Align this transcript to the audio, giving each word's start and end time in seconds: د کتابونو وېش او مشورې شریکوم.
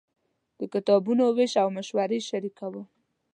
د 0.59 0.61
کتابونو 0.73 1.23
وېش 1.37 1.53
او 1.63 1.67
مشورې 1.77 2.19
شریکوم. 2.29 2.85